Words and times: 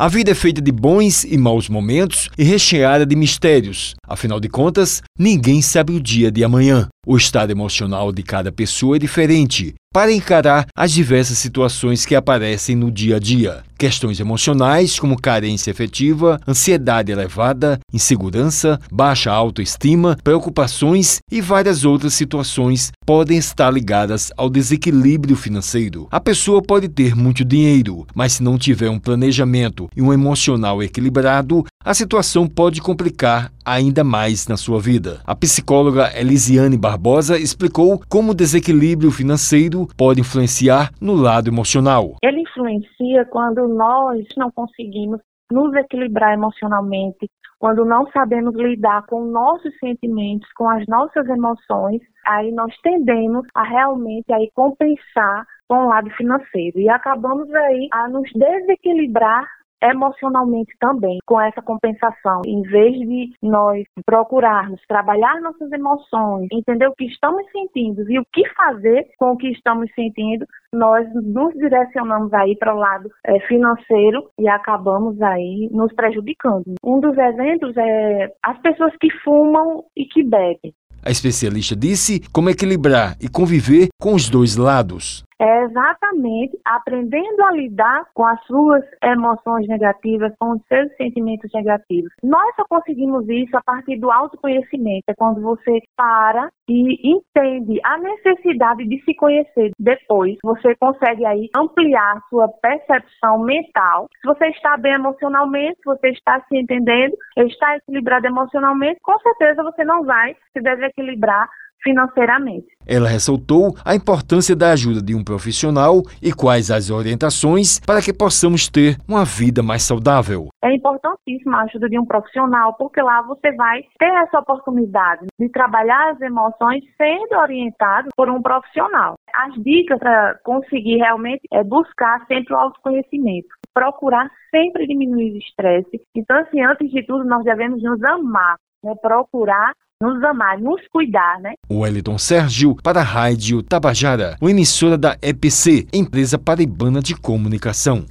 A 0.00 0.08
vida 0.08 0.30
é 0.30 0.34
feita 0.34 0.62
de 0.62 0.72
bons 0.72 1.24
e 1.24 1.36
maus 1.36 1.68
momentos 1.68 2.30
e 2.38 2.42
recheada 2.42 3.04
de 3.04 3.14
mistérios. 3.14 3.94
Afinal 4.08 4.40
de 4.40 4.48
contas, 4.48 5.02
ninguém 5.18 5.60
sabe 5.60 5.92
o 5.92 6.00
dia 6.00 6.32
de 6.32 6.42
amanhã. 6.42 6.88
O 7.06 7.16
estado 7.16 7.50
emocional 7.50 8.12
de 8.12 8.22
cada 8.22 8.52
pessoa 8.52 8.96
é 8.96 8.98
diferente 8.98 9.74
para 9.92 10.12
encarar 10.12 10.66
as 10.76 10.92
diversas 10.92 11.38
situações 11.38 12.06
que 12.06 12.14
aparecem 12.14 12.76
no 12.76 12.92
dia 12.92 13.16
a 13.16 13.18
dia. 13.18 13.64
Questões 13.76 14.20
emocionais 14.20 15.00
como 15.00 15.20
carência 15.20 15.70
efetiva, 15.70 16.38
ansiedade 16.46 17.10
elevada, 17.10 17.80
insegurança, 17.92 18.78
baixa 18.92 19.32
autoestima, 19.32 20.16
preocupações 20.22 21.18
e 21.32 21.40
várias 21.40 21.84
outras 21.84 22.14
situações 22.14 22.92
podem 23.04 23.38
estar 23.38 23.70
ligadas 23.70 24.30
ao 24.36 24.48
desequilíbrio 24.48 25.34
financeiro. 25.34 26.06
A 26.10 26.20
pessoa 26.20 26.62
pode 26.62 26.88
ter 26.88 27.16
muito 27.16 27.44
dinheiro, 27.44 28.06
mas 28.14 28.34
se 28.34 28.42
não 28.42 28.58
tiver 28.58 28.90
um 28.90 28.98
planejamento 28.98 29.88
e 29.96 30.02
um 30.02 30.12
emocional 30.12 30.80
equilibrado, 30.82 31.64
a 31.82 31.94
situação 31.94 32.46
pode 32.46 32.80
complicar 32.80 33.50
ainda 33.64 34.04
mais 34.04 34.46
na 34.46 34.56
sua 34.56 34.78
vida. 34.80 35.20
A 35.24 35.34
psicóloga 35.34 36.12
Elisiane 36.14 36.76
Barbosa 36.90 37.38
explicou 37.38 38.00
como 38.10 38.32
o 38.32 38.34
desequilíbrio 38.34 39.12
financeiro 39.12 39.86
pode 39.96 40.20
influenciar 40.20 40.90
no 41.00 41.14
lado 41.14 41.48
emocional. 41.48 42.16
Ele 42.20 42.40
influencia 42.40 43.24
quando 43.26 43.68
nós 43.68 44.26
não 44.36 44.50
conseguimos 44.50 45.20
nos 45.52 45.72
equilibrar 45.76 46.34
emocionalmente, 46.34 47.30
quando 47.60 47.84
não 47.84 48.10
sabemos 48.10 48.56
lidar 48.56 49.06
com 49.06 49.24
nossos 49.24 49.72
sentimentos, 49.78 50.50
com 50.56 50.68
as 50.68 50.84
nossas 50.88 51.28
emoções, 51.28 52.00
aí 52.26 52.50
nós 52.50 52.74
tendemos 52.82 53.46
a 53.54 53.62
realmente 53.62 54.32
aí 54.32 54.50
compensar 54.52 55.46
com 55.68 55.84
o 55.84 55.88
lado 55.88 56.10
financeiro 56.16 56.80
e 56.80 56.88
acabamos 56.88 57.48
aí 57.54 57.88
a 57.92 58.08
nos 58.08 58.28
desequilibrar 58.34 59.46
emocionalmente 59.82 60.72
também 60.78 61.18
com 61.26 61.40
essa 61.40 61.62
compensação. 61.62 62.42
Em 62.46 62.62
vez 62.62 62.98
de 62.98 63.32
nós 63.42 63.84
procurarmos 64.04 64.80
trabalhar 64.86 65.40
nossas 65.40 65.70
emoções, 65.72 66.48
entender 66.52 66.86
o 66.86 66.94
que 66.94 67.06
estamos 67.06 67.44
sentindo 67.50 68.10
e 68.10 68.18
o 68.18 68.24
que 68.32 68.42
fazer 68.50 69.06
com 69.18 69.32
o 69.32 69.36
que 69.36 69.48
estamos 69.48 69.90
sentindo, 69.94 70.44
nós 70.72 71.06
nos 71.14 71.54
direcionamos 71.54 72.32
aí 72.32 72.56
para 72.56 72.74
o 72.74 72.78
lado 72.78 73.10
é, 73.26 73.40
financeiro 73.40 74.28
e 74.38 74.48
acabamos 74.48 75.20
aí 75.20 75.68
nos 75.72 75.92
prejudicando. 75.94 76.74
Um 76.84 77.00
dos 77.00 77.16
exemplos 77.16 77.76
é 77.76 78.32
as 78.42 78.58
pessoas 78.60 78.92
que 79.00 79.10
fumam 79.22 79.84
e 79.96 80.04
que 80.04 80.22
bebem. 80.22 80.72
A 81.02 81.10
especialista 81.10 81.74
disse 81.74 82.20
como 82.30 82.50
equilibrar 82.50 83.16
e 83.20 83.28
conviver 83.28 83.88
com 83.98 84.14
os 84.14 84.28
dois 84.28 84.56
lados 84.56 85.24
é 85.40 85.62
exatamente 85.64 86.58
aprendendo 86.64 87.42
a 87.44 87.52
lidar 87.52 88.04
com 88.14 88.26
as 88.26 88.38
suas 88.44 88.84
emoções 89.02 89.66
negativas, 89.66 90.32
com 90.38 90.52
os 90.52 90.62
seus 90.66 90.94
sentimentos 90.96 91.50
negativos. 91.54 92.12
Nós 92.22 92.54
só 92.56 92.64
conseguimos 92.68 93.26
isso 93.28 93.56
a 93.56 93.62
partir 93.62 93.98
do 93.98 94.10
autoconhecimento, 94.10 95.04
é 95.08 95.14
quando 95.14 95.40
você 95.40 95.78
para 95.96 96.50
e 96.68 97.14
entende 97.16 97.80
a 97.84 97.98
necessidade 97.98 98.86
de 98.86 99.02
se 99.02 99.14
conhecer. 99.14 99.70
Depois, 99.78 100.36
você 100.44 100.74
consegue 100.76 101.24
aí 101.24 101.48
ampliar 101.56 102.20
sua 102.28 102.48
percepção 102.60 103.38
mental. 103.40 104.08
Se 104.20 104.28
você 104.28 104.48
está 104.48 104.76
bem 104.76 104.92
emocionalmente, 104.92 105.76
se 105.76 105.84
você 105.84 106.10
está 106.10 106.40
se 106.40 106.56
entendendo, 106.56 107.16
está 107.38 107.76
equilibrado 107.76 108.26
emocionalmente, 108.26 109.00
com 109.02 109.18
certeza 109.20 109.62
você 109.62 109.84
não 109.84 110.04
vai 110.04 110.36
se 110.52 110.60
desequilibrar 110.60 111.48
financeiramente. 111.82 112.66
Ela 112.86 113.08
ressaltou 113.08 113.74
a 113.84 113.94
importância 113.94 114.56
da 114.56 114.72
ajuda 114.72 115.02
de 115.02 115.14
um 115.14 115.22
profissional 115.22 116.02
e 116.22 116.32
quais 116.32 116.70
as 116.70 116.90
orientações 116.90 117.80
para 117.80 118.02
que 118.02 118.12
possamos 118.12 118.68
ter 118.68 118.96
uma 119.08 119.24
vida 119.24 119.62
mais 119.62 119.82
saudável. 119.82 120.48
É 120.62 120.74
importantíssima 120.74 121.58
a 121.58 121.62
ajuda 121.62 121.88
de 121.88 121.98
um 121.98 122.04
profissional, 122.04 122.74
porque 122.74 123.00
lá 123.00 123.22
você 123.22 123.52
vai 123.52 123.82
ter 123.98 124.12
essa 124.22 124.38
oportunidade 124.38 125.26
de 125.38 125.48
trabalhar 125.50 126.12
as 126.12 126.20
emoções 126.20 126.82
sendo 126.96 127.38
orientado 127.40 128.08
por 128.16 128.28
um 128.28 128.42
profissional. 128.42 129.14
As 129.34 129.54
dicas 129.62 129.98
para 129.98 130.38
conseguir 130.44 130.96
realmente 130.96 131.42
é 131.52 131.62
buscar 131.62 132.24
sempre 132.26 132.54
o 132.54 132.56
autoconhecimento, 132.56 133.48
procurar 133.72 134.28
sempre 134.50 134.86
diminuir 134.86 135.32
o 135.32 135.38
estresse. 135.38 136.00
Então, 136.14 136.36
assim, 136.38 136.62
antes 136.62 136.90
de 136.90 137.04
tudo, 137.04 137.24
nós 137.24 137.44
devemos 137.44 137.82
nos 137.82 138.02
amar, 138.02 138.56
né? 138.82 138.94
procurar 139.00 139.72
nos 140.02 140.24
amar, 140.24 140.58
nos 140.58 140.80
cuidar, 140.90 141.38
né? 141.40 141.52
Wellington 141.70 142.16
Sérgio 142.16 142.74
para 142.82 143.00
a 143.00 143.04
Rádio 143.04 143.62
Tabajara, 143.62 144.34
uma 144.40 144.50
emissora 144.50 144.96
da 144.96 145.14
EPC, 145.20 145.86
empresa 145.92 146.38
paraibana 146.38 147.02
de 147.02 147.14
comunicação. 147.14 148.06